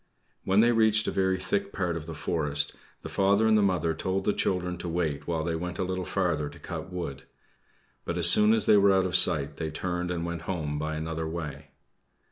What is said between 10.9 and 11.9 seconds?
another way.